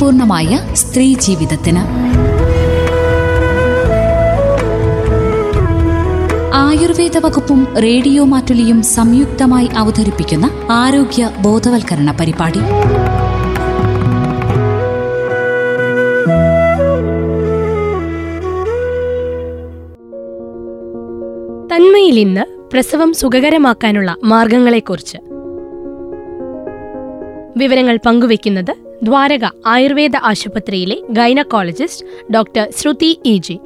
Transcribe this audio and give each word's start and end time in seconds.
അർത്ഥപൂർണമായ 0.00 0.60
സ്ത്രീ 0.72 1.14
ജീവിതത്തിന്. 1.14 1.82
ആയുർവേദ 6.54 7.16
വകുപ്പും 7.18 7.60
റേഡിയോ 7.82 8.24
മാറ്റുലിയും 8.24 8.82
സംയുക്തമായി 8.82 9.68
അവതരിപ്പിക്കുന്ന 9.76 10.50
ആരോഗ്യ 10.70 11.30
ബോധവൽക്കരണ 11.42 12.16
പരിപാടി. 12.20 12.62
തന്മയിൽ 21.72 22.18
ഇന്ന് 22.18 22.46
പ്രസവം 22.72 23.12
സുഖകരമാക്കാനുള്ള 23.14 24.16
മാർഗങ്ങളെക്കുറിച്ച്. 24.24 25.18
വിവരങ്ങൾ 27.56 27.98
പങ്കുവയ്ക്കുന്നത് 28.06 28.89
ദ്വാരക 29.04 29.44
ആയുർവേദ 29.66 30.16
ആശുപത്രിയിലെ 30.22 30.96
gynaecologist 31.10 32.06
doctor 32.32 32.70
Shruthi 32.70 33.18
E 33.24 33.38
G. 33.38 33.56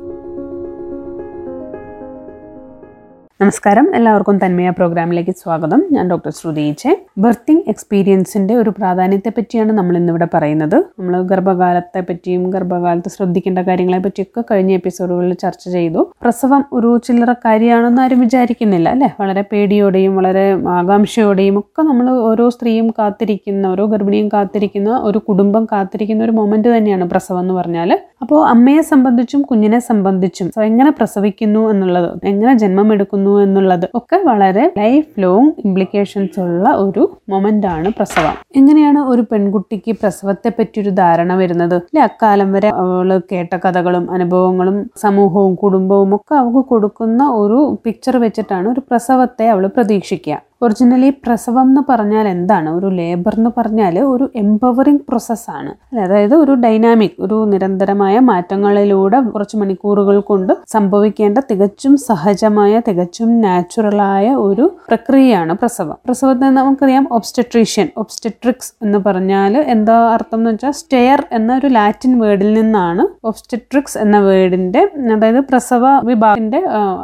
നമസ്കാരം. 3.40 3.86
എല്ലാവർക്കും 3.96 4.36
തന്മയ 4.42 4.70
പ്രോഗ്രാമിലേക്ക് 4.70 5.32
സ്വാഗതം. 5.40 5.80
ഞാൻ 5.92 6.04
ഡോക്ടർ 6.10 6.30
ശ്രുതീച്ചെ 6.30 6.90
ബർത്തിങ് 7.18 7.62
എക്സ്പീരിയൻസിന്റെ 7.68 8.54
ഒരു 8.54 8.70
പ്രാധാന്യത്തെ 8.70 9.30
പറ്റിയാണ് 9.36 9.72
നമ്മൾ 9.72 9.94
ഇന്നിവിടെ 9.96 10.28
പറയുന്നത്. 10.34 10.76
നമ്മൾ 10.98 11.22
ഗർഭകാലത്തെ 11.22 12.00
പറ്റിയും 12.00 12.50
ഗർഭകാലത്ത് 12.50 13.08
ശ്രദ്ധിക്കേണ്ട 13.08 13.58
കാര്യങ്ങളെ 13.58 13.98
പറ്റിയൊക്കെ 13.98 14.42
കഴിഞ്ഞ 14.50 14.72
എപ്പിസോഡുകളിൽ 14.72 15.32
ചർച്ച 15.34 15.64
ചെയ്തു. 15.68 16.12
പ്രസവം 16.22 16.64
ഒരു 16.72 16.90
ചില്ലറ 17.06 17.32
കാര്യമാണെന്ന് 17.44 18.02
ആരും 18.02 18.20
വിചാരിക്കുന്നില്ല 18.20 18.88
അല്ലേ? 18.88 19.10
വളരെ 19.20 19.44
പേടിയോടെയും 19.52 20.14
വളരെ 20.16 20.46
ആകാംക്ഷയോടെയും 20.76 21.58
ഒക്കെ 21.58 21.82
നമ്മൾ 21.82 22.08
ഓരോ 22.30 22.46
സ്ത്രീയും 22.48 22.88
കാത്തിരിക്കുന്ന 23.00 23.66
ഓരോ 23.66 23.86
ഗർഭിണിയും 23.86 24.28
കാത്തിരിക്കുന്ന 24.28 25.00
ഒരു 25.10 25.18
കുടുംബം 25.28 25.66
കാത്തിരിക്കുന്ന 25.72 26.24
ഒരു 26.24 26.36
മൊമെന്റ് 26.40 26.76
തന്നെയാണ് 26.76 27.10
പ്രസവം 27.10 27.40
എന്ന് 27.40 27.54
പറഞ്ഞാൽ. 27.54 27.92
അപ്പോൾ 28.22 28.40
അമ്മയെ 28.46 28.80
സംബന്ധിച്ചും 28.92 29.42
കുഞ്ഞിനെ 29.42 29.78
സംബന്ധിച്ചും 29.90 30.46
എങ്ങനെ 30.64 30.90
പ്രസവിക്കുന്നു 30.90 31.70
എന്നുള്ളത് 31.70 32.10
എങ്ങനെ 32.26 32.54
ജന്മം 32.58 32.88
എടുക്കുന്നു 32.92 33.33
എന്നുള്ളത് 33.38 33.86
ഒക്കെ 33.94 34.16
വളരെ 34.16 34.72
ലൈഫ് 34.78 35.10
ലോങ് 35.18 35.52
ഇംപ്ലിക്കേഷൻസ് 35.64 36.40
ഉള്ള 36.40 36.68
ഒരു 36.84 37.04
മൊമെന്റ് 37.28 37.66
ആണ് 37.66 37.88
പ്രസവം. 37.98 38.34
എങ്ങനെയാണ് 38.56 38.98
ഒരു 38.98 39.22
പെൺകുട്ടിക്ക് 39.32 39.92
പ്രസവത്തെ 40.02 40.52
പറ്റി 40.58 40.80
ഒരു 40.80 40.90
ധാരണ 40.90 41.34
വരുന്നത്? 41.34 41.74
അല്ലെ 41.74 42.02
അക്കാലം 42.02 42.52
വരെ 42.52 42.68
അവൾ 42.68 43.20
കേട്ട 43.32 43.54
കഥകളും 43.56 44.10
അനുഭവങ്ങളും 44.10 44.90
സമൂഹവും 44.96 45.54
കുടുംബവും 45.54 46.14
ഒക്കെ 46.14 46.34
അവൾക്ക് 46.34 46.68
കൊടുക്കുന്ന 46.68 47.28
ഒരു 47.28 47.78
പിക്ചർ 47.84 48.16
വെച്ചിട്ടാണ് 48.16 48.68
ഒരു 48.68 48.80
പ്രസവത്തെ 48.80 49.48
അവൾ 49.48 49.66
പ്രതീക്ഷിക്കുക. 49.66 50.40
ഒറിജിനലി 50.60 51.08
പ്രസവം 51.24 51.66
എന്ന് 51.68 51.80
പറഞ്ഞാൽ 51.88 52.28
എന്താണ്? 52.28 52.68
ഒരു 52.70 52.88
ലേബർ 52.88 53.34
എന്ന് 53.38 53.50
പറഞ്ഞാൽ 53.56 53.98
ഒരു 54.00 54.30
എംപവറിങ് 54.36 55.02
പ്രോസസ്സാണ് 55.08 55.70
അതായത് 56.04 56.34
ഒരു 56.34 56.54
ഡൈനാമിക് 56.54 57.16
ഒരു 57.20 57.36
നിരന്തരമായ 57.52 58.18
മാറ്റങ്ങളിലൂടെ 58.18 59.18
കുറച്ച് 59.34 59.56
മണിക്കൂറുകൾ 59.56 60.20
കൊണ്ട് 60.20 60.52
സംഭവിക്കേണ്ട 60.66 61.38
തികച്ചും 61.50 61.96
സഹജമായ 61.96 62.82
തികച്ചും 62.88 63.40
നാച്ചുറലായ 63.40 64.34
ഒരു 64.46 64.66
പ്രക്രിയയാണ് 64.88 65.52
പ്രസവം. 65.52 65.96
പ്രസവത്തിൽ 66.06 66.50
നമുക്കറിയാം 66.50 67.08
ഒബ്സ്റ്റട്രീഷ്യൻ 67.10 67.88
ഒബ്സ്റ്റട്രിക്സ് 67.96 68.72
എന്ന് 68.82 68.98
പറഞ്ഞാൽ 69.06 69.52
എന്താ 69.74 69.98
അർത്ഥം 70.14 70.38
എന്ന് 70.38 70.50
വെച്ചാൽ 70.50 70.70
സ്റ്റെയർ 70.70 71.22
എന്ന 71.32 71.56
ഒരു 71.56 71.66
ലാറ്റിൻ 71.66 72.18
വേർഡിൽ 72.18 72.52
നിന്നാണ് 72.54 73.04
ഒബ്സ്റ്റട്രിക്സ് 73.24 73.98
എന്ന 73.98 74.18
വേർഡിന്റെ 74.18 74.82
അതായത് 75.16 75.40
പ്രസവ 75.50 75.84
വിഭാഗത്തിന്റെ 76.10 76.60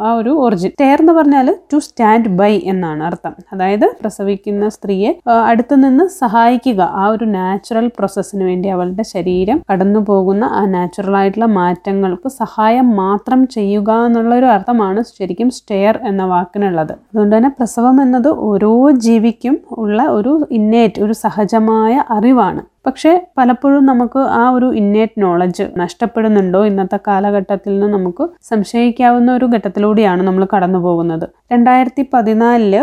ആ 0.07 0.11
ഒരു 0.13 0.31
ഒറിജിൻ 0.45 0.71
സ്റ്റെയർ 0.71 1.01
എന്ന് 1.01 1.13
പറഞ്ഞാൽ 1.13 1.57
ടു 1.73 1.77
സ്റ്റാൻഡ് 1.77 2.29
ബൈ 2.29 2.53
എന്നാണ് 2.65 3.03
അർത്ഥം. 3.05 3.35
അതായത് 3.53 3.87
പ്രസവിക്കുന്ന 4.01 4.65
സ്ത്രീയെ 4.77 5.11
അടുത്തു 5.51 5.77
നിന്ന് 5.85 6.05
സഹായിക്കുക. 6.23 6.81
ആ 7.03 7.05
ഒരു 7.15 7.27
നാച്ചുറൽ 7.37 7.87
പ്രോസസ്സിന് 7.99 8.45
വേണ്ടി 8.51 8.69
അവളുടെ 8.77 9.05
ശരീരം 9.15 9.59
കടന്നു 9.71 10.01
പോകുന്ന 10.11 10.45
ആ 10.61 10.63
നാച്ചുറൽ 10.77 11.17
ആയിട്ടുള്ള 11.21 11.49
മാറ്റങ്ങൾക്ക് 11.61 12.31
സഹായം 12.43 12.89
മാത്രം 13.03 13.41
ചെയ്യുക 13.57 13.91
എന്നുള്ള 14.07 14.35
ഒരു 14.41 14.49
അർത്ഥമാണ് 14.57 15.03
ശരിക്കും 15.19 15.51
സ്റ്റെയർ 15.59 15.97
എന്ന 16.11 16.23
വാക്കിനുള്ളത്. 16.35 16.95
അതുകൊണ്ട് 17.11 17.37
തന്നെ 17.37 17.53
പ്രസവം 17.59 17.97
എന്നത് 18.03 18.31
ഓരോ 18.51 18.73
ജീവിക്കും 19.07 19.57
ഉള്ള 19.83 20.01
ഒരു 20.19 20.35
ഇന്നേറ്റ് 20.59 21.03
ഒരു 21.07 21.17
സഹജമായ 21.25 21.95
അറിവാണ്. 22.19 22.63
പക്ഷേ 22.87 23.11
പലപ്പോഴും 23.39 23.83
നമുക്ക് 23.87 24.21
ആ 24.41 24.43
ഒരു 24.51 24.69
ഇന്നേറ്റ് 24.81 25.23
നോളജ് 25.23 25.65
നഷ്ടപ്പെടുന്നുണ്ടോ 25.81 26.61
ഇന്നത്തെ 26.67 26.99
കാലഘട്ടത്തിൽ 27.09 27.73
നിന്ന് 27.75 27.89
നമുക്ക് 27.97 28.25
സംശയിക്കാവുന്ന 28.51 29.31
ഒരു 29.39 29.47
ഘട്ടത്തിലൂടെയാണ് 29.55 30.23
നമ്മൾ 30.23 30.45
കടന്നു 30.55 30.79
പോകുന്നത്. 30.79 31.27
രണ്ടായിരത്തി 31.53 32.03
പതിനാലിൽ 32.13 32.75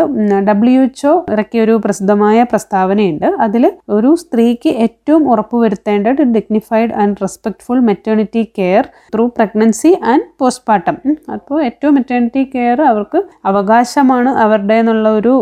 ഡബ്ല്യു 0.48 0.80
എച്ച് 0.80 1.10
ഇറക്കിയ 1.34 1.62
ഒരു 1.62 1.74
പ്രസിദ്ധമായ 1.84 2.38
പ്രസ്താവനയുണ്ട്. 2.52 3.28
അതിൽ 3.46 3.64
ഒരു 3.88 4.10
സ്ത്രീക്ക് 4.22 4.70
ഏറ്റവും 4.86 5.22
ഉറപ്പുവരുത്തേണ്ടത് 5.32 6.22
dignified 6.36 6.94
and 7.02 7.18
respectful 7.22 7.80
maternity 7.88 8.44
care 8.58 8.84
through 9.14 9.26
pregnancy 9.38 9.92
and 10.12 10.26
postpartum 10.40 10.96
അപ്പോൾ 11.36 11.58
ഏറ്റവും 11.64 11.94
മെറ്റേണിറ്റി 11.94 12.44
കെയർ 12.54 12.78
അവർക്ക് 12.90 13.18
അവകാശമാണ് 13.44 14.30
അവരുടെ 14.44 14.76
എന്നുള്ള 14.82 15.08
ഒരു 15.18 15.34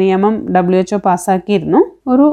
നിയമം 0.00 0.34
ഡബ്ല്യു 0.56 0.80
എച്ച് 0.80 0.98
പാസ്സാക്കിയിരുന്നു 1.04 1.80
ഒരു 2.06 2.24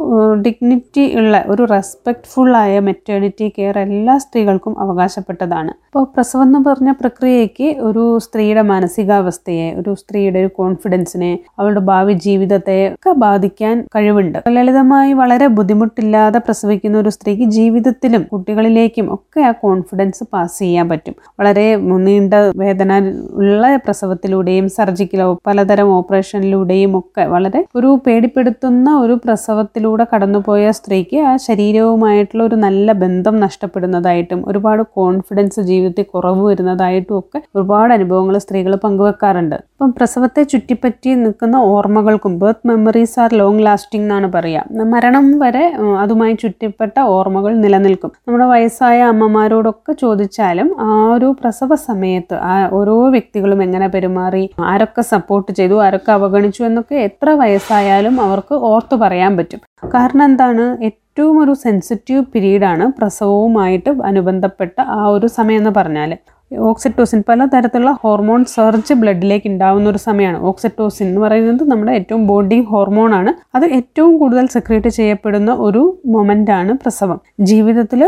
ഡിഗ്നിറ്റി 0.45 1.03
ഉള്ള 1.15 1.45
ഒരു 1.47 1.63
റെസ്പെക്റ്റ്ഫുള്ളായ 1.71 2.79
മെറ്റേണിറ്റി 2.79 3.47
കെയർ 3.57 3.79
എല്ലാ 3.79 4.17
സ്ത്രീകൾക്കും 4.17 4.79
അവകാശപ്പെട്ടതാണ്. 4.79 5.71
അപ്പോൾ 5.87 6.03
പ്രസവം 6.03 6.43
എന്ന് 6.43 6.59
പറഞ്ഞ 6.59 6.91
പ്രക്രിയയ്ക്ക് 6.91 7.67
ഒരു 7.79 8.03
സ്ത്രീയുടെ 8.19 8.61
മാനസികാവസ്ഥയെ 8.61 9.67
ഒരു 9.75 9.95
സ്ത്രീയുടെ 9.95 10.39
ഒരു 10.39 10.51
കോൺഫിഡൻസിനെ 10.57 11.31
അവളുടെ 11.59 11.79
ഭാവി 11.79 12.13
ജീവിതത്തെ 12.13 12.77
ഒക്കെ 12.93 13.11
ബാധിക്കാൻ 13.25 13.75
കഴിവുണ്ട്. 13.95 14.39
ലളിതമായി 14.49 15.13
വളരെ 15.13 15.47
ബുദ്ധിമുട്ടില്ലാതെ 15.47 16.39
പ്രസവിക്കുന്ന 16.39 16.97
ഒരു 16.97 17.09
സ്ത്രീക്ക് 17.09 17.43
ജീവിതത്തിലും 17.43 18.23
കുട്ടികളിലേക്കും 18.23 19.13
ഒക്കെ 19.13 19.41
ആ 19.41 19.51
കോൺഫിഡൻസ് 19.51 20.23
പാസ് 20.33 20.59
ചെയ്യാൻ 20.59 20.89
പറ്റും. 20.89 21.15
വളരെ 21.39 21.67
നീണ്ട 22.07 22.33
വേദന 22.55 22.91
ഉള്ള 23.31 23.63
പ്രസവത്തിലൂടെയും 23.85 24.69
സർജിക്കലോ 24.69 25.29
പലതരം 25.47 25.89
ഓപ്പറേഷനിലൂടെയും 25.97 26.97
ഒക്കെ 26.99 27.25
വളരെ 27.25 27.65
ഒരു 27.75 27.89
പേടിപ്പെടുത്തുന്ന 28.05 28.89
ഒരു 28.95 29.15
പ്രസവത്തിലൂടെ 29.61 30.03
കടന്നുപോയ 30.11 30.65
സ്ത്രീക്ക് 30.77 31.17
ആ 31.29 31.31
ശരീരവുമായിട്ടുള്ള 31.45 32.41
ഒരു 32.43 32.57
നല്ല 32.63 32.91
ബന്ധം 33.01 33.35
നഷ്ടപ്പെടുന്നതായിട്ടും 33.43 34.39
ഒരുപാട് 34.49 34.81
കോൺഫിഡൻസ് 34.97 35.61
ജീവിതത്തിൽ 35.69 36.05
കുറവ് 36.13 36.43
വരുന്നതായിട്ടും 36.49 37.15
ഒക്കെ 37.17 37.39
ഒരുപാട് 37.55 37.91
അനുഭവങ്ങൾ 37.97 38.35
സ്ത്രീകൾ 38.45 38.73
പങ്കുവെക്കാറുണ്ട്. 38.85 39.57
അപ്പം 39.79 39.91
പ്രസവത്തെ 39.97 40.41
ചുറ്റിപ്പറ്റി 40.43 41.09
നിൽക്കുന്ന 41.19 41.57
ഓർമ്മകൾക്കും 41.73 42.33
birth 42.39 42.67
memories 42.69 43.15
are 43.23 43.29
long 43.41 43.61
lasting 43.65 44.05
എന്നാണ് 44.05 44.27
പറയുക 44.33 44.83
മരണം 44.93 45.25
വരെ 45.43 45.61
അതുമായി 46.01 46.33
ചുറ്റിപ്പെട്ട 46.33 46.95
ഓർമ്മകൾ 47.13 47.53
നിലനിൽക്കും. 47.61 48.11
നമ്മുടെ 48.27 48.47
വയസ്സായ 48.51 48.97
അമ്മമാരോടൊക്കെ 49.13 49.93
ചോദിച്ചാലും 50.01 50.69
ആ 50.87 50.89
ഒരു 51.13 51.29
പ്രസവ 51.41 51.75
സമയത്ത് 51.87 52.37
ആ 52.49 52.55
ഓരോ 52.79 52.97
വ്യക്തികളും 53.15 53.61
എങ്ങനെ 53.67 53.87
പെരുമാറി 53.95 54.43
ആരൊക്കെ 54.71 55.05
സപ്പോർട്ട് 55.13 55.51
ചെയ്തു 55.51 55.77
ആരൊക്കെ 55.85 56.11
അവഗണിച്ചു 56.17 56.63
എന്നൊക്കെ 56.69 56.97
എത്ര 57.07 57.29
വയസ്സായാലും 57.43 58.17
അവർക്ക് 58.21 58.57
ഓർത്തു 58.71 58.97
പറയാൻ 59.05 59.37
പറ്റും. 59.37 59.61
കാരണം 59.95 60.25
എന്താണ്? 60.25 60.65
ഏറ്റവും 61.09 61.37
ഒരു 61.43 61.53
സെൻസിറ്റീവ് 61.53 62.21
പീരീഡാണ് 62.33 62.85
പ്രസവവുമായിട്ട് 62.97 63.91
അനുബന്ധപ്പെട്ട 64.05 64.75
ആ 64.97 65.01
ഒരു 65.07 65.27
സമയം 65.37 65.57
എന്ന് 65.57 65.71
പറഞ്ഞാൽ 65.77 66.11
ഓക്സിറ്റോസിൻ 66.51 67.19
പലതരത്തിലുള്ള 67.29 67.91
ഹോർമോൺ 68.03 68.41
സർജ് 68.45 68.93
ബ്ലഡിലേക്ക് 68.93 69.47
ഉണ്ടാവുന്ന 69.47 69.87
ഒരു 69.89 69.97
സമയമാണ്. 69.97 70.37
ഓക്സിറ്റോസിൻ 70.41 71.05
എന്ന് 71.07 71.21
പറയുന്നത് 71.21 71.63
നമ്മുടെ 71.69 71.91
ഏറ്റവും 71.91 72.21
ബോണ്ടിങ് 72.27 72.65
ആണ്. 73.13 73.31
അത് 73.57 73.65
ഏറ്റവും 73.77 74.13
കൂടുതൽ 74.17 74.45
സെക്രീറ്റ് 74.47 74.89
ചെയ്യപ്പെടുന്ന 74.89 75.51
ഒരു 75.53 75.83
മൊമെന്റ് 76.05 76.51
ആണ് 76.51 76.73
പ്രസവം. 76.73 77.19
ജീവിതത്തിൽ 77.39 78.01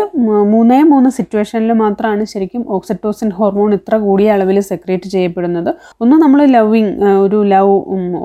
മൂന്നേ 0.53 0.79
മൂന്ന് 0.84 1.09
സിറ്റുവേഷനിൽ 1.09 1.73
മാത്രമാണ് 1.73 2.23
ശരിക്കും 2.23 2.63
ഓക്സിറ്റോസിൻ 2.69 3.29
ഹോർമോൺ 3.29 3.73
ഇത്ര 3.73 3.95
കൂടിയ 3.97 4.31
അളവിൽ 4.31 4.59
സെക്രീറ്റ് 4.59 5.09
ചെയ്യപ്പെടുന്നത്. 5.09 5.72
ഒന്ന് 6.02 6.17
നമ്മൾ 6.22 6.41
ലവിങ് 6.55 6.93
ഒരു 7.25 7.43
ലവ് 7.43 7.78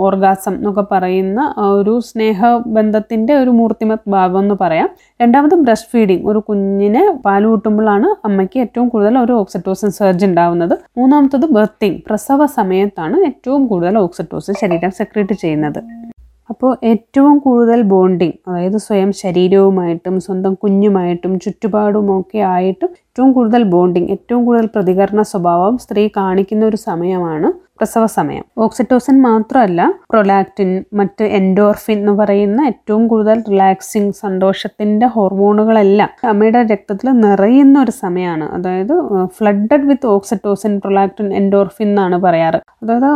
ഓർഗാസം 0.06 0.54
എന്നൊക്കെ 0.54 0.84
പറയുന്ന 0.92 1.40
ഒരു 1.58 2.00
സ്നേഹബന്ധത്തിന്റെ 2.00 3.34
ഒരു 3.34 3.50
മൂർത്തിമത് 3.50 4.04
ഭാഗം 4.08 4.38
എന്ന് 4.38 4.56
പറയാം. 4.66 4.90
രണ്ടാമത് 5.22 5.56
ബ്രസ്റ്റ് 5.66 5.90
ഫീഡിങ് 5.94 6.24
ഒരു 6.32 6.42
കുഞ്ഞിനെ 6.48 7.04
പാൽ 7.26 7.44
കൂട്ടുമ്പോഴാണ് 7.50 8.08
അമ്മയ്ക്ക് 8.28 8.58
ഏറ്റവും 8.64 8.88
കൂടുതൽ 8.94 9.16
ഒരു 9.24 9.34
ഓക്സിറ്റോസിൻ 9.42 9.90
സർജ് 10.00 10.26
ഉണ്ടാവുന്നത്. 10.30 10.74
മൂന്നാമത്തത് 10.98 11.46
ബർത്തിങ് 11.58 12.00
പ്രസവ 12.08 12.46
സമയത്താണ് 12.58 13.18
ഏറ്റവും 13.30 13.64
കൂടുതൽ 13.72 13.96
ഓക്സിറ്റോസിൻ 14.06 14.54
ശരീരം 14.62 14.92
സെക്രീറ്റ് 15.00 15.36
ചെയ്യുന്നത്. 15.44 15.80
അപ്പോൾ 16.50 16.72
ഏറ്റവും 16.90 17.36
കൂടുതൽ 17.44 17.80
ബോണ്ടിങ് 17.92 18.36
അതായത് 18.48 18.76
സ്വയം 18.84 19.10
ശരീരവുമായിട്ടും 19.20 20.16
സ്വന്തം 20.26 20.52
കുഞ്ഞുമായിട്ടും 20.62 21.32
ചുറ്റുപാടുമൊക്കെ 21.44 22.40
ആയിട്ടും 22.54 22.90
ഏറ്റവും 23.00 23.30
കൂടുതൽ 23.36 23.62
ബോണ്ടിങ് 23.72 24.10
ഏറ്റവും 24.14 24.42
കൂടുതൽ 24.46 24.66
പ്രതികരണ 24.74 25.22
സ്വഭാവം 25.32 25.74
സ്ത്രീ 25.84 26.04
കാണിക്കുന്ന 26.18 26.64
ഒരു 26.66 26.78
സമയമാണ്. 26.88 27.48
പ്രസവ 27.78 28.06
സമയം. 28.06 28.44
ഓക്സിറ്റോസിൻ 28.58 29.22
മാത്രമല്ല 29.22 29.80
പ്രൊലാക്റ്റിൻ 30.10 30.84
മറ്റ് 30.94 31.24
എൻഡോർഫിൻ 31.38 31.98
എന്ന് 31.98 32.12
പറയുന്ന 32.12 32.60
ഏറ്റവും 32.66 33.08
കൂടുതൽ 33.08 33.42
റിലാക്സിങ് 33.50 34.12
സന്തോഷത്തിന്റെ 34.12 35.06
ഹോർമോണുകളെല്ലാം 35.06 36.10
അമ്മയുടെ 36.28 36.62
രക്തത്തിൽ 36.72 37.10
നിറയുന്ന 37.20 37.82
ഒരു 37.82 37.90
സമയമാണ്. 37.90 38.44
അതായത് 38.48 38.94
flooded 39.26 39.86
with 39.90 40.06
oxytocin 40.06 40.78
prolactin 40.78 41.34
endorphin 41.34 41.88
എന്നാണ് 41.88 42.18
പറയാറ്. 42.18 42.60
അതായത് 42.82 43.08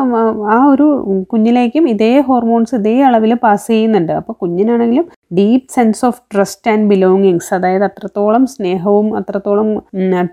ആ 0.56 0.58
ഒരു 0.64 0.88
കുഞ്ഞിലേക്കും 1.32 1.88
ഇതേ 1.88 2.20
ഹോർമോൺസ് 2.20 2.74
ഇതേ 2.74 3.02
അളവിൽ 3.02 3.34
പാസ് 3.34 3.66
ചെയ്യുന്നുണ്ട്. 3.66 4.12
അപ്പോൾ 4.12 4.32
കുഞ്ഞിനാണെങ്കിലും 4.32 5.06
deep 5.31 5.69
sense 5.75 6.03
of 6.09 6.21
trust 6.32 6.71
and 6.73 6.88
belongings 6.93 7.50
അതായത് 7.55 7.85
അത്രത്തോളം 7.88 8.44
സ്നേഹവും 8.55 9.09
അത്രത്തോളം 9.19 9.69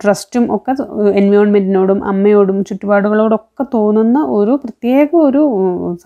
ട്രസ്റ്റും 0.01 0.45
ഒക്കെ 0.55 0.73
എൻവയോൺമെന്റിനോടും 1.21 1.99
അമ്മയോടും 2.11 2.59
ചുറ്റുപാടുകളോടൊക്കെ 2.69 3.65
തോന്നുന്ന 3.75 4.19
ഒരു 4.37 4.53
പ്രത്യേക 4.63 5.09
ഒരു 5.27 5.43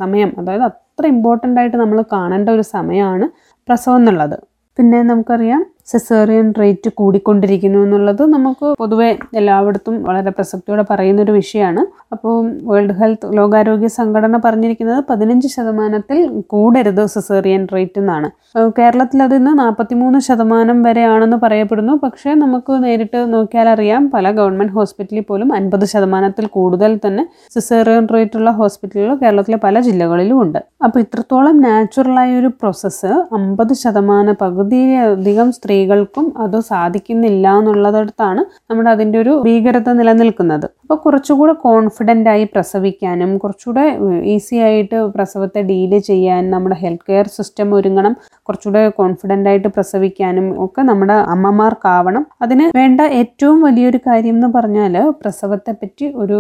സമയം. 0.02 0.32
അതായത് 0.40 0.66
അത്ര 0.72 1.06
ഇമ്പോർട്ടന്റ് 1.16 1.60
ആയിട്ട് 1.62 1.78
നമ്മൾ 1.84 2.00
കാണേണ്ട 2.16 2.50
ഒരു 2.58 2.66
സമയമാണ് 2.76 3.28
പ്രസവം 3.68 3.98
എന്നുള്ളത്. 4.02 4.38
പിന്നെ 4.78 5.00
നമുക്കറിയാം 5.04 5.62
സെസേറിയൻ 5.92 6.48
റേറ്റ് 6.62 6.90
കൂടിക്കൊണ്ടിരിക്കുന്നു 7.00 7.80
എന്നുള്ളത് 7.86 8.24
നമുക്ക് 8.34 8.68
പൊതുവെ 8.82 9.10
എല്ലായിടത്തും 9.40 9.96
വളരെ 10.10 10.32
പ്രസക്തിയോടെ 10.38 10.86
പറയുന്ന 10.90 11.22
ഒരു 11.26 11.34
വിഷയമാണ്. 11.40 11.84
അപ്പോൾ 12.14 12.36
വേൾഡ് 12.70 12.96
ഹെൽത്ത് 13.00 13.30
ലോകാരോഗ്യ 13.38 13.90
സംഘടന 14.00 14.40
പറഞ്ഞിരിക്കുന്നത് 14.46 15.02
പതിനഞ്ച് 15.10 15.50
ശതമാനത്തിൽ 15.56 16.20
കൂടരുത് 16.54 17.04
സെസേറിയൻ 17.16 17.64
റേറ്റ് 17.74 18.00
എന്നാണ്. 18.02 18.30
കേരളത്തിൽ 18.78 19.20
അത് 19.26 19.36
ഇന്ന് 19.40 19.52
നാൽപ്പത്തിമൂന്ന് 19.60 20.20
ശതമാനം 20.28 20.78
വരെയാണെന്ന് 20.88 21.38
പറയപ്പെടുന്നു. 21.44 21.94
പക്ഷേ 22.04 22.30
നമുക്ക് 22.44 22.74
നേരിട്ട് 22.86 23.20
നോക്കിയാൽ 23.34 23.68
അറിയാം 23.76 24.02
പല 24.16 24.32
ഗവൺമെന്റ് 24.40 24.76
ഹോസ്പിറ്റലിൽ 24.78 25.26
പോലും 25.30 25.50
അൻപത് 25.60 25.86
ശതമാനത്തിൽ 25.94 26.46
കൂടുതൽ 26.58 26.92
തന്നെ 27.06 27.24
സെസേറിയൻ 27.56 28.08
റേറ്റ് 28.16 28.38
ഉള്ള 28.40 28.52
ഹോസ്പിറ്റലുകൾ 28.60 29.14
കേരളത്തിലെ 29.24 29.60
പല 29.66 29.80
ജില്ലകളിലും 29.88 30.38
ഉണ്ട്. 30.44 30.60
അപ്പോൾ 30.86 31.00
ഇത്രത്തോളം 31.06 31.58
നാച്ചുറലായ 31.68 32.32
ഒരു 32.42 32.52
പ്രോസസ്സ് 32.60 33.12
അമ്പത് 33.38 33.74
ശതമാനം 33.84 34.38
പകുതിയിലധികം 34.42 35.50
സ്ത്രീകൾക്കും 35.82 36.26
അത് 36.44 36.58
സാധിക്കുന്നില്ല 36.70 37.46
എന്നുള്ളതടുത്താണ് 37.60 38.42
നമ്മൾ 38.70 38.86
അതിന്റെ 38.92 39.18
ഒരു 39.22 39.34
ഭീകരത 39.46 39.90
നിലനിൽക്കുന്നത്. 40.00 40.68
അപ്പോൾ 40.84 40.98
കുറച്ചുകൂടെ 41.04 41.54
കോൺഫിഡന്റ് 41.64 42.30
ആയി 42.34 42.46
പ്രസവിക്കാനും 42.54 43.32
കുറച്ചുകൂടെ 43.44 43.86
ഈസി 44.34 44.58
ആയിട്ട് 44.68 44.98
പ്രസവത്തെ 45.16 45.62
ഡീൽ 45.70 45.94
ചെയ്യാൻ 46.10 46.44
നമ്മുടെ 46.54 46.78
ഹെൽത്ത് 46.84 47.06
കെയർ 47.10 47.28
സിസ്റ്റം 47.38 47.70
ഒരുങ്ങണം 47.78 48.16
കുറച്ചുകൂടെ 48.48 48.84
കോൺഫിഡന്റ് 49.00 49.50
ആയിട്ട് 49.52 49.70
പ്രസവിക്കാനും 49.76 50.48
ഒക്കെ 50.66 50.84
നമ്മുടെ 50.90 51.18
അമ്മമാർക്കാവണം. 51.36 52.26
അതിന് 52.46 52.68
വേണ്ട 52.80 53.02
ഏറ്റവും 53.22 53.60
വലിയൊരു 53.68 54.02
കാര്യം 54.08 54.38
എന്ന് 54.40 54.52
പറഞ്ഞാൽ 54.58 54.98
പ്രസവത്തെപ്പറ്റി 55.22 56.08
ഒരു 56.24 56.40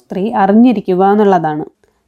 സ്ത്രീ 0.00 0.24
അറിഞ്ഞിരിക്കുക 0.44 1.04
എന്നുള്ളതാണ്. 1.12 1.66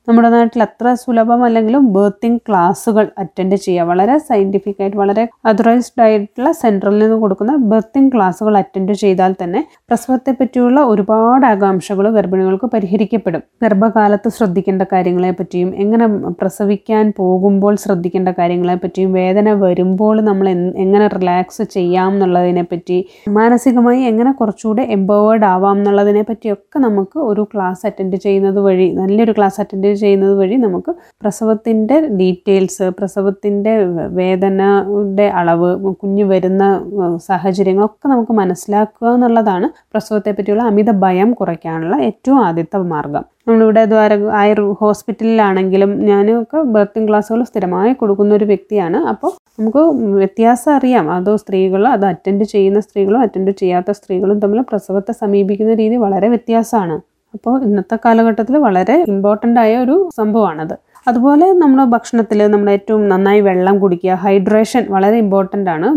നമ്മുടെ 0.08 0.28
നാട്ടിൽ 0.28 0.62
അത്ര 0.62 0.86
സുലഭം 0.94 1.32
സുലഭമല്ലെങ്കിലും 1.32 1.82
ബേർത്തിങ് 1.92 2.38
ക്ലാസ്സുകൾ 2.48 3.04
അറ്റൻഡ് 3.18 3.56
ചെയ്യുക 3.56 3.84
വളരെ 3.84 4.14
സയന്റിഫിക് 4.18 4.80
ആയിട്ട് 4.80 4.96
വളരെ 4.96 5.24
അതറൈസ്ഡ് 5.44 6.02
ആയിട്ടുള്ള 6.02 6.50
സെന്ററിൽ 6.52 6.96
നിന്ന് 6.98 7.16
കൊടുക്കുന്ന 7.16 7.52
ബേർത്തിങ് 7.70 8.10
ക്ലാസ്സുകൾ 8.14 8.54
അറ്റൻഡ് 8.56 8.92
ചെയ്താൽ 8.92 9.32
തന്നെ 9.42 9.60
പ്രസവത്തെ 9.88 10.32
പറ്റിയുള്ള 10.32 10.80
ഒരുപാട് 10.84 11.44
ആകാംക്ഷകൾ 11.46 12.06
ഗർഭിണികൾക്ക് 12.08 12.68
പരിഹരിക്കപ്പെടും. 12.74 13.42
ഗർഭകാലത്ത് 13.62 14.30
ശ്രദ്ധിക്കേണ്ട 14.30 14.82
കാര്യങ്ങളെ 14.92 15.30
പറ്റിയും 15.30 15.70
എങ്ങനെ 15.76 16.08
പ്രസവിക്കാൻ 16.40 17.12
പോകുമ്പോൾ 17.18 17.76
ശ്രദ്ധിക്കേണ്ട 17.76 18.32
കാര്യങ്ങളെ 18.38 18.76
പറ്റിയും 18.76 19.12
വേദന 19.12 19.54
വരുമ്പോൾ 19.62 20.16
നമ്മൾ 20.20 20.48
എങ്ങനെ 20.84 21.08
റിലാക്സ് 21.08 21.66
ചെയ്യാം 21.76 22.12
എന്നുള്ളതിനെ 22.12 22.66
പറ്റി 22.72 22.98
മാനസികമായി 23.30 24.02
എങ്ങനെ 24.02 24.32
കുറച്ചുകൂടെ 24.32 24.84
എംപവേർഡ് 24.98 25.48
ആവാം 25.52 25.78
എന്നുള്ളതിനെ 25.78 26.24
പറ്റിയൊക്കെ 26.28 26.78
നമുക്ക് 26.78 27.18
ഒരു 27.30 27.44
ക്ലാസ് 27.54 27.84
അറ്റൻഡ് 27.86 28.16
ചെയ്യുന്നത് 28.16 28.60
വഴി 28.60 28.88
നല്ലൊരു 28.92 29.32
ക്ലാസ് 29.32 29.60
അറ്റൻഡ് 29.60 29.91
ചെയ്യുന്നത് 29.94 30.34
വഴി 30.34 30.56
നമുക്ക് 30.56 30.90
പ്രസവത്തിന്റെ 31.20 32.00
ഡീറ്റെയിൽസ് 32.00 32.82
പ്രസവത്തിന്റെ 32.82 33.84
വേദനയുടെ 34.08 35.22
അളവ് 35.22 35.94
കുഞ്ഞു 35.94 36.24
വരുന്ന 36.24 36.84
സാഹചര്യങ്ങളൊക്കെ 37.26 38.08
നമുക്ക് 38.08 38.32
മനസ്സിലാക്കുക 38.32 39.08
എന്നുള്ളതാണ് 39.08 39.68
പ്രസവത്തെ 39.92 40.30
പറ്റിയുള്ള 40.30 40.62
അമിത 40.62 40.90
ഭയം 40.90 41.34
കുറയ്ക്കാനുള്ള 41.34 41.96
ഏറ്റവും 41.96 42.44
ആദ്യത്തെ 42.44 42.76
മാർഗം. 42.76 43.24
നമ്മളിവിടെ 43.48 43.84
ദ്വാര 43.84 44.12
ആയുർ 44.32 44.72
ഹോസ്പിറ്റലിലാണെങ്കിലും 44.72 46.00
ഞാനൊക്കെ 46.00 46.62
ബർത്തിങ് 46.62 47.08
ക്ലാസ്സുകൾ 47.08 47.44
സ്ഥിരമായി 47.44 47.92
കൊടുക്കുന്ന 47.92 48.34
ഒരു 48.34 48.44
വ്യക്തിയാണ്. 48.44 48.96
അപ്പോൾ 48.96 49.32
നമുക്ക് 49.58 49.78
വ്യത്യാസം 50.14 50.74
അറിയാം. 50.74 51.10
അതോ 51.10 51.36
സ്ത്രീകൾ 51.36 51.88
അത് 51.88 52.06
അറ്റൻഡ് 52.06 52.44
ചെയ്യുന്ന 52.44 52.80
സ്ത്രീകളും 52.80 53.20
അറ്റൻഡ് 53.20 53.50
ചെയ്യാത്ത 53.50 53.90
സ്ത്രീകളും 53.90 54.40
തമ്മിൽ 54.40 54.60
പ്രസവത്തെ 54.60 55.12
സമീപിക്കുന്ന 55.12 55.74
രീതി 55.74 55.96
വളരെ 55.96 56.28
വ്യത്യാസമാണ്. 56.28 57.11
അപ്പോൾ 57.34 57.54
ഇന്നത്തെ 57.66 57.96
കാലഘട്ടത്തിൽ 58.04 58.56
വളരെ 58.68 58.96
ഇമ്പോർട്ടന്റ് 59.12 59.60
ആയ 59.60 59.76
ഒരു 59.84 59.96
സംഭവമാണത്. 60.20 60.74
അതുപോലെ 61.08 61.46
നമ്മൾ 61.60 61.78
ഭക്ഷണത്തിൽ 61.92 62.40
നമ്മൾ 62.52 62.68
ഏറ്റവും 62.70 63.02
നന്നായി 63.12 63.40
വെള്ളം 63.46 63.76
കുടിക്കുക 63.82 64.18
ഹൈഡ്രേഷൻ 64.24 64.82
വളരെ 64.94 65.16
ഇമ്പോർട്ടന്റ് 65.22 65.70
ആണ്. 65.74 65.88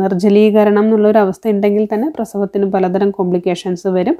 നിർജലീകരണം 0.00 0.84
എന്നുള്ളൊരു 0.84 1.18
അവസ്ഥ 1.18 1.52
ഉണ്ടെങ്കിൽ 1.54 1.84
തന്നെ 1.92 2.08
പ്രസവത്തിന് 2.16 2.66
പലതരം 2.74 3.10
കോംപ്ലിക്കേഷൻസ് 3.10 3.88
വരും. 3.96 4.16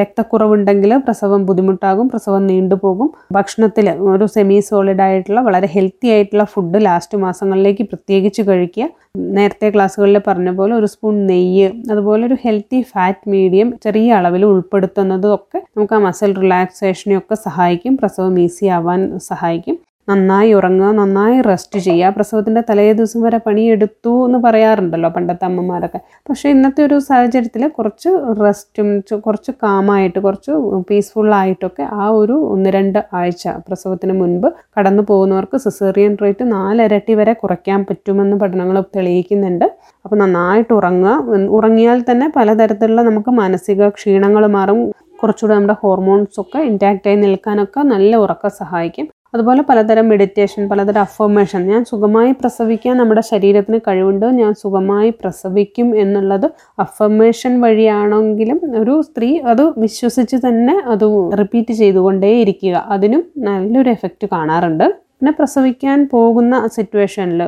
രക്തക്കുറവുണ്ടെങ്കിൽ 0.00 0.92
പ്രസവം 1.06 1.46
ബുദ്ധിമുട്ടാകും 1.50 2.08
പ്രസവം 2.08 2.44
നീണ്ടുപോകും 2.46 3.10
ഭക്ഷണത്തിൽ 3.38 3.88
ഒരു 4.14 4.26
സെമി 4.34 4.58
സോളിഡ് 4.70 5.04
ആയിട്ടുള്ള 5.06 5.42
വളരെ 5.48 5.70
ഹെൽത്തി 5.76 6.08
ആയിട്ടുള്ള 6.16 6.46
ഫുഡ് 6.54 6.80
ലാസ്റ്റ് 6.88 7.18
മാസങ്ങളിലേക്ക് 7.26 7.86
പ്രത്യേകിച്ച് 7.92 8.42
കഴിക്കുക. 8.50 8.88
നേരത്തെ 9.14 9.68
ക്ലാസ്സുകളിൽ 9.70 10.18
പറഞ്ഞ 10.26 10.50
പോലെ 10.50 10.74
ഒരു 10.74 10.86
സ്പൂൺ 10.86 11.26
നെയ്യ് 11.26 11.68
അതുപോലെ 11.90 12.22
ഒരു 12.26 12.36
ഹെൽത്തി 12.44 12.80
ഫാറ്റ് 12.82 13.30
മീഡിയം 13.30 13.68
ചെറിയ 13.84 14.12
അളവിൽ 14.12 14.44
ഉൾപ്പെടുത്തുന്നതും 14.44 15.34
ഒക്കെ 15.34 15.58
നമുക്ക് 15.76 15.94
ആ 15.94 15.98
മസിൽ 15.98 16.32
റിലാക്സേഷനെയൊക്കെ 16.34 17.36
സഹായിക്കും 17.46 17.96
പ്രസവം 17.96 18.38
ഈസി 18.38 18.66
ആവാൻ 18.78 19.02
സഹായിക്കും. 19.30 19.76
നന്നായി 20.08 20.52
ഉറങ്ങുക 20.52 20.90
നന്നായി 20.92 21.40
റെസ്റ്റ് 21.40 21.78
ചെയ്യുക. 21.78 22.10
പ്രസവത്തിന്റെ 22.10 22.62
തലേ 22.70 22.92
ദിവസം 22.92 23.20
വരെ 23.22 23.38
പണിയെടുത്തു 23.38 24.26
എന്ന് 24.26 24.38
പറയാറുണ്ടല്ലോ 24.38 25.08
പണ്ടത്തെ 25.08 25.44
അമ്മമാരൊക്കെ. 25.44 25.98
പക്ഷേ 26.28 26.50
ഇന്നത്തെ 26.50 26.80
ഒരു 26.84 26.98
സാഹചര്യത്തിൽ 26.98 27.68
കുറച്ച് 27.68 28.08
റെസ്റ്റും 28.40 28.88
കുറച്ച് 29.26 29.52
കാമായിട്ട് 29.62 30.18
കുറച്ച് 30.18 30.52
പീസ്ഫുള്ളായിട്ടൊക്കെ 30.90 31.82
ആ 31.92 32.08
ഒരു 32.20 32.32
ഒന്ന് 32.54 32.70
രണ്ട് 32.70 32.98
ആഴ്ച 33.12 33.48
പ്രസവത്തിന് 33.68 34.12
മുൻപ് 34.12 34.48
കടന്നു 34.78 35.02
പോകുന്നവർക്ക് 35.08 35.56
സിസേറിയൻ 35.56 36.16
റേറ്റ് 36.22 36.52
നാലിരട്ടി 36.52 37.14
വരെ 37.14 37.32
കുറയ്ക്കാൻ 37.32 37.84
പറ്റുമെന്ന് 37.90 38.36
പഠനങ്ങൾ 38.36 38.82
തെളിയിക്കുന്നുണ്ട്. 38.96 39.66
അപ്പോൾ 40.04 40.16
നന്നായിട്ട് 40.16 40.72
ഉറങ്ങുക. 40.72 41.14
ഉറങ്ങിയാൽ 41.58 42.04
തന്നെ 42.10 42.32
പലതരത്തിലുള്ള 42.36 43.02
നമുക്ക് 43.02 43.30
മാനസിക 43.30 43.88
ക്ഷീണങ്ങൾ 43.88 44.46
മാറും. 44.58 44.80
കുറച്ചുകൂടെ 45.22 45.54
നമ്മുടെ 45.54 45.76
ഹോർമോൺസ് 45.82 46.40
ഒക്കെ 46.40 46.58
ഇൻടാക്റ്റ് 46.58 47.08
ആയി 47.08 47.16
നിൽക്കാനൊക്കെ 47.16 47.80
നല്ല 47.94 48.16
ഉറക്കം 48.16 48.50
സഹായിക്കും. 48.50 49.06
അതുപോലെ 49.34 49.62
പലതരം 49.62 50.08
മെഡിറ്റേഷൻ 50.08 50.68
പലതരം 50.68 51.00
അഫർമേഷൻ 51.00 51.60
ഞാൻ 51.66 51.84
സുഖമായി 51.84 52.32
പ്രസവിക്കാൻ 52.32 52.96
നമ്മുടെ 52.96 53.20
ശരീരത്തിന് 53.20 53.78
കഴിവുണ്ട്? 53.88 54.26
ഞാൻ 54.26 54.54
സുഖമായി 54.54 55.10
പ്രസവിക്കും 55.10 55.88
എന്നുള്ളത് 55.96 56.46
അഫർമേഷൻ 56.78 57.60
വഴിയാണെങ്കിലും 57.60 58.60
ഒരു 58.80 59.02
സ്ത്രീ 59.02 59.38
അത് 59.52 59.64
വിശ്വസിച്ച് 59.80 60.36
തന്നെ 60.36 60.74
അത് 60.86 61.06
റിപ്പീറ്റ് 61.40 61.72
ചെയ്തുകൊണ്ടേയിരിക്കുക. 61.72 62.74
അതിനും 62.96 63.24
നല്ലൊരു 63.38 63.90
എഫക്റ്റ് 63.90 64.28
കാണാറുണ്ട്. 64.32 64.86
പിന്നെ 65.20 65.32
പ്രസവിക്കാൻ 65.38 65.98
പോകുന്ന 66.12 66.54
സിറ്റുവേഷനിൽ 66.74 67.40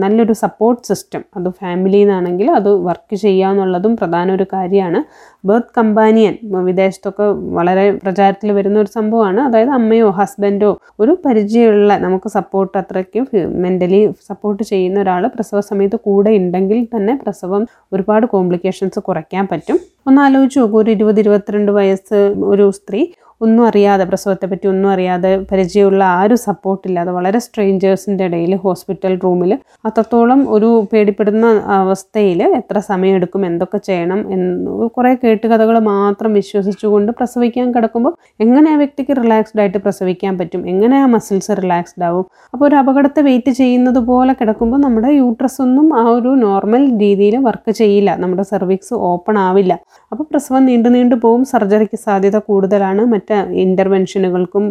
നല്ലൊരു 0.00 0.32
സപ്പോർട്ട് 0.32 0.82
സിസ്റ്റം 0.88 1.22
അത് 1.36 1.48
ഫാമിലിയിൽ 1.60 2.04
നിന്നാണെങ്കിൽ 2.04 2.48
അത് 2.50 2.68
വർക്ക് 2.88 3.16
ചെയ്യുക 3.22 3.52
എന്നുള്ളതും 3.52 3.92
പ്രധാന 3.96 4.32
ഒരു 4.32 4.46
കാര്യമാണ്. 4.52 5.00
ബർത്ത് 5.46 5.72
കമ്പാനിയൻ 5.78 6.34
വിദേശത്തൊക്കെ 6.66 7.26
വളരെ 7.56 7.86
പ്രചാരത്തിൽ 8.02 8.52
വരുന്ന 8.52 8.76
ഒരു 8.78 8.88
സംഭവമാണ്. 8.88 9.40
അതായത് 9.40 9.70
അമ്മയോ 9.70 10.10
ഹസ്ബൻഡോ 10.10 10.70
ഒരു 11.00 11.14
പരിചയമുള്ള 11.24 11.98
നമുക്ക് 11.98 12.28
സപ്പോർട്ട് 12.28 12.76
അത്രയ്ക്ക് 12.78 13.22
മെന്റലി 13.64 14.02
സപ്പോർട്ട് 14.28 14.62
ചെയ്യുന്ന 14.62 15.00
ഒരാൾ 15.00 15.24
പ്രസവ 15.26 15.60
സമയത്ത് 15.70 16.00
കൂടെ 16.08 16.30
ഉണ്ടെങ്കിൽ 16.42 16.84
തന്നെ 16.96 17.16
പ്രസവം 17.24 17.64
ഒരുപാട് 17.92 18.26
കോംപ്ലിക്കേഷൻസ് 18.26 19.00
കുറയ്ക്കാൻ 19.08 19.46
പറ്റും. 19.52 19.78
ഒന്ന് 20.06 20.20
ആലോചിച്ച് 20.22 20.58
നോക്കൂ 20.60 20.78
ഒരു 20.82 20.90
ഇരുപത് 20.90 21.20
ഇരുപത്തിരണ്ട് 21.20 21.72
വയസ്സ് 21.72 22.18
ഒരു 22.52 22.70
സ്ത്രീ 22.70 23.02
ഒന്നും 23.40 23.62
അറിയാതെ 23.66 24.04
പ്രസവത്തെ 24.04 24.46
പറ്റി 24.46 24.66
ഒന്നും 24.68 24.90
അറിയാതെ 24.90 25.30
പരിചയമുള്ള 25.50 26.02
ആരും 26.18 26.38
സപ്പോർട്ടില്ലാതെ 26.38 27.12
വളരെ 27.12 27.38
സ്ട്രേഞ്ചേഴ്സിന്റെ 27.38 28.24
ഇടയിൽ 28.24 28.52
ഹോസ്പിറ്റൽ 28.56 29.14
റൂമിൽ 29.16 29.52
അത്രത്തോളം 29.84 30.40
ഒരു 30.48 30.68
പേടിപ്പെടുന്ന 30.92 31.46
അവസ്ഥയിൽ 31.78 32.40
എത്ര 32.60 32.78
സമയമെടുക്കും 32.88 33.42
എന്തൊക്കെ 33.46 33.78
ചെയ്യണം 33.78 34.20
എന്ന് 34.32 34.88
കുറേ 34.88 35.12
കേട്ടുകഥകൾ 35.14 35.78
മാത്രം 35.88 36.32
വിശ്വസിച്ചുകൊണ്ട് 36.34 37.12
പ്രസവിക്കാൻ 37.12 37.68
കിടക്കുമ്പോൾ 37.74 38.14
എങ്ങനെ 38.40 38.70
ആ 38.70 38.76
വ്യക്തിക്ക് 38.76 39.14
റിലാക്സ്ഡ് 39.22 39.60
ആയിട്ട് 39.60 39.78
പ്രസവിക്കാൻ 39.78 40.34
പറ്റും 40.38 40.62
എങ്ങനെ 40.68 40.96
ആ 40.96 41.06
മസിൽസ് 41.06 41.52
റിലാക്സ്ഡ് 41.62 42.04
ആവും? 42.04 42.26
അപ്പോൾ 42.54 42.64
ഒരു 42.66 42.76
അപകടത്തെ 42.76 43.20
വെയിറ്റ് 43.20 43.50
ചെയ്യുന്നത് 43.50 44.00
പോലെ 44.10 44.32
കിടക്കുമ്പോൾ 44.32 44.80
നമ്മുടെ 44.80 45.10
യൂട്രസ് 45.12 45.60
ഒന്നും 45.62 45.86
ആ 46.00 46.04
ഒരു 46.16 46.30
നോർമൽ 46.36 46.84
രീതിയിൽ 46.98 47.36
വർക്ക് 47.38 47.70
ചെയ്യില്ല 47.70 48.10
നമ്മുടെ 48.16 48.42
സെർവിക്സ് 48.42 48.94
ഓപ്പൺ 49.10 49.38
ആവില്ല. 49.38 49.72
അപ്പോൾ 50.12 50.24
പ്രസവം 50.24 50.64
നീണ്ടു 50.66 50.88
നീണ്ടു 50.88 51.16
പോവും 51.24 51.44
സർജറിക്ക് 51.44 51.98
സാധ്യത 51.98 52.38
കൂടുതലാണ് 52.48 53.02
മറ്റ് 53.24 53.52
ഇന്റർവെൻഷനുകൾക്കും 53.64 54.64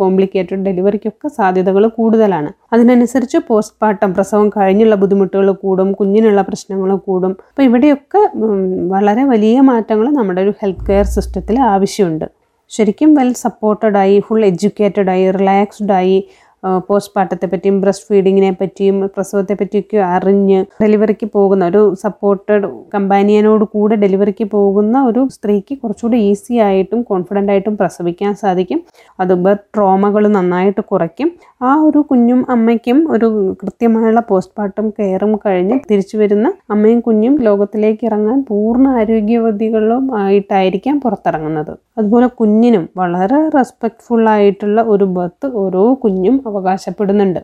കോംപ്ലിക്കേറ്റഡ് 0.00 0.62
ഡെലിവറിക്കൊക്കെ 0.66 1.28
സാധ്യതകൾ 1.36 1.82
കൂടുതലാണ്. 1.98 2.50
അതിനനുസരിച്ച് 2.72 3.38
പോസ്റ്റ്മോർട്ടം 3.48 4.10
പ്രസവം 4.14 4.48
കഴിഞ്ഞുള്ള 4.56 4.94
ബുദ്ധിമുട്ടുകൾ 5.02 5.48
കൂടും 5.62 5.92
കുഞ്ഞിനുള്ള 5.92 6.42
പ്രശ്നങ്ങൾ 6.48 6.90
കൂടും. 7.06 7.32
അപ്പോൾ 7.50 7.62
ഇവിടെയൊക്കെ 7.62 8.20
വളരെ 8.94 9.24
വലിയ 9.32 9.60
മാറ്റങ്ങൾ 9.70 10.08
നമ്മുടെ 10.18 10.42
ഒരു 10.46 10.52
ഹെൽത്ത് 10.60 10.86
കെയർ 10.88 11.06
സിസ്റ്റത്തിൽ 11.16 11.58
ആവശ്യമുണ്ട്. 11.72 12.26
ശരിക്കും 12.70 13.10
വെൽ 13.14 13.32
സപ്പോർട്ടഡായി 13.44 14.16
ഫുൾ 14.26 14.42
എഡ്യൂക്കേറ്റഡായി 14.44 15.26
റിലാക്സ്ഡായി 15.38 16.18
പോസ്റ്റ് 16.88 17.14
പാർട്ടത്തെ 17.14 17.46
പറ്റിയും 17.46 17.80
ബ്രസ്റ്റ് 17.80 18.06
ഫീഡിങ്ങിനെ 18.08 18.50
പറ്റിയും 18.60 18.96
പ്രസവത്തെ 19.16 19.54
പറ്റിയൊക്കെ 19.54 19.98
അറിഞ്ഞ് 20.14 20.64
ഡെലിവറിക്ക് 20.82 21.26
പോകുന്ന 21.34 21.66
ഒരു 21.66 21.82
സപ്പോർട്ടഡ് 22.04 22.68
കമ്പാനിയനോട് 22.94 23.64
കൂടെ 23.64 23.94
ഡെലിവറിക്ക് 23.94 24.44
പോകുന്ന 24.44 25.02
ഒരു 25.02 25.28
സ്ത്രീക്ക് 25.30 25.78
കുറച്ചുകൂടി 25.82 26.18
ഈസി 26.30 26.54
ആയിട്ടും 26.58 27.02
കോൺഫിഡന്റ് 27.02 27.52
ആയിട്ടും 27.52 27.76
പ്രസവിക്കാൻ 27.76 28.34
സാധിക്കും. 28.34 28.80
അത് 29.20 29.34
ട്രോമകൾ 29.74 30.28
നന്നായിട്ട് 30.28 30.80
കുറയ്ക്കും. 30.80 31.30
ആ 31.62 31.74
ഒരു 31.80 31.98
കുഞ്ഞും 32.10 32.46
അമ്മയ്ക്കും 32.50 32.98
ഒരു 33.10 33.28
കൃത്യമായുള്ള 33.62 34.20
പോസ്റ്റ് 34.28 34.54
പാർട്ടം 34.58 34.90
കെയറും 34.90 35.32
കഴിഞ്ഞ് 35.46 35.78
തിരിച്ചു 35.90 36.16
വരുന്ന 36.16 36.52
അമ്മയും 36.70 37.00
കുഞ്ഞും 37.00 37.34
ലോകത്തിലേക്ക് 37.38 38.06
ഇറങ്ങാൻ 38.06 38.44
പൂർണ 38.48 38.88
ആരോഗ്യവതികളും 38.88 40.04
ആയിട്ടായിരിക്കാം 40.18 41.00
പുറത്തിറങ്ങുന്നത്. 41.00 41.72
അതുപോലെ 41.98 42.26
കുഞ്ഞിനും 42.40 42.88
വളരെ 42.96 43.40
റെസ്പെക്റ്റ്ഫുൾ 43.48 44.28
ആയിട്ടുള്ള 44.28 44.82
ഒരു 44.82 45.04
ബർത്ത് 45.04 45.46
ഓരോ 45.54 45.94
കുഞ്ഞും 45.94 46.36
അവകാശപ്പെടുന്നുണ്ട്. 46.48 47.40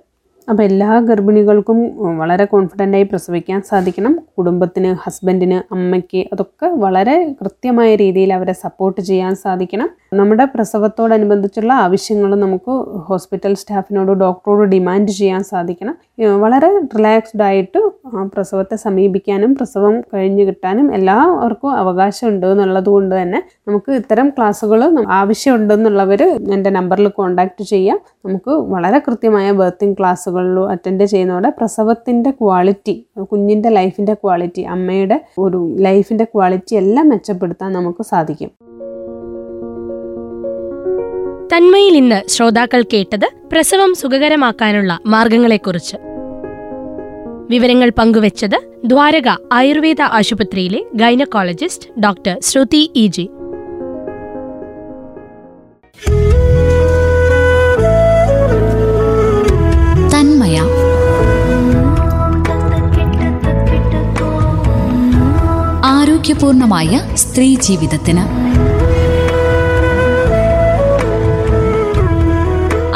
അപ്പോൾ 0.50 0.62
എല്ലാ 0.62 0.88
ഗർഭിണികൾക്കും 1.08 1.78
വളരെ 2.18 2.44
കോൺഫിഡന്റായി 2.44 3.02
പ്രസവിക്കാൻ 3.02 3.60
സാധിക്കണം. 3.62 4.14
കുടുംബത്തിന് 4.38 4.90
ഹസ്ബൻഡിന് 5.02 5.58
അമ്മയ്ക്ക് 5.74 6.20
അതൊക്കെ 6.32 6.66
വളരെ 6.66 7.14
കൃത്യമായ 7.40 7.90
രീതിയിൽ 8.02 8.32
അവരെ 8.32 8.54
സപ്പോർട്ട് 8.64 9.00
ചെയ്യാൻ 9.00 9.34
സാധിക്കണം. 9.34 9.88
നമ്മുടെ 10.20 10.44
പ്രസവത്തോടനുബന്ധിച്ചുള്ള 10.44 11.72
ആവശ്യങ്ങൾ 11.86 12.34
നമുക്ക് 12.34 12.74
ഹോസ്പിറ്റൽ 13.08 13.54
സ്റ്റാഫിനോട് 13.54 14.12
ഡോക്ടറോട് 14.24 14.64
ഡിമാൻഡ് 14.74 15.14
ചെയ്യാൻ 15.20 15.42
സാധിക്കണം. 15.52 15.96
വളരെ 16.18 16.68
റിലാക്സ്ഡ് 16.96 17.42
ആയിട്ട് 17.42 17.78
പ്രസവത്തെ 18.34 18.76
സമീപിക്കാനും 18.76 19.54
പ്രസവം 19.54 20.00
കഴിഞ്ഞ് 20.14 20.46
കിട്ടാനും 20.46 20.94
എല്ലാവർക്കും 20.94 21.70
അവകാശമുണ്ട് 21.70 22.46
എന്നുള്ളത് 22.46 22.86
കൊണ്ട് 22.86 23.22
തന്നെ 23.22 23.42
നമുക്ക് 23.68 23.92
ഇത്തരം 23.92 24.28
ക്ലാസ്സുകൾ 24.28 24.80
ആവശ്യമുണ്ടെന്നുള്ളവർ 25.10 26.22
എന്റെ 26.54 26.70
നമ്പറിൽ 26.70 27.08
കോൺടാക്റ്റ് 27.08 27.64
ചെയ്യാം. 27.64 27.98
നമുക്ക് 28.26 28.50
വളരെ 28.50 28.98
കൃത്യമായ 28.98 29.50
ബർത്തിങ് 29.52 29.96
ക്ലാസ്സുകളിൽ 30.00 30.60
അറ്റൻഡ് 30.60 31.04
ചെയ്യുന്നതോടെ 31.04 31.50
പ്രസവത്തിന്റെ 31.58 32.30
ക്വാളിറ്റി 32.30 32.94
കുഞ്ഞിന്റെ 33.32 33.68
ലൈഫിന്റെ 33.68 34.14
ക്വാളിറ്റി 34.14 34.62
അമ്മയുടെ 34.62 35.24
ഒരു 35.38 35.76
ലൈഫിന്റെ 35.78 36.24
ക്വാളിറ്റി 36.24 36.74
എല്ലാം 36.74 37.08
മെച്ചപ്പെടുത്താൻ 37.08 37.72
നമുക്ക് 37.72 38.02
സാധിക്കും. 38.02 38.50
തന്മയിൽ 41.52 41.96
ഇന്ന് 41.96 42.28
ശ്രോതാക്കൾ 42.28 42.82
കേട്ടത് 42.82 43.30
പ്രസവം 43.52 43.94
സുഖകരമാക്കാനുള്ള 43.94 44.98
മാർഗങ്ങളെക്കുറിച്ച്. 45.06 45.96
വിവരങ്ങൾ 47.50 47.92
പങ്കുവച്ചത് 47.98 48.78
ദ്വാരക 48.84 49.36
ആയുർവേദ 49.52 50.02
ആശുപത്രിയിലെ 50.02 50.84
gynaecologist 50.94 52.00
doctor 52.00 52.36
Shruthi 52.42 52.92
E 52.96 53.06
G. 53.06 53.30
Thanmaya. 60.12 60.58
ആരോഗ്യപൂർണമായ 65.84 67.10
സ്ത്രീ 67.14 67.56
ജീവിതത്തിന്. 67.56 68.53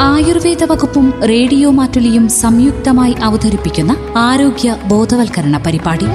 ആയുർവേദ 0.09 0.63
വകുപ്പും 0.63 1.07
റേഡിയോ 1.21 1.69
മാറ്റുലിയും 1.71 2.29
സംയുക്തമായി 2.41 3.15
അവതരിപ്പിക്കുന്ന 3.23 3.91
ആരോഗ്യ 4.17 4.77
ബോധവൽക്കരണ 4.87 5.57
പരിപാടി. 5.65 6.07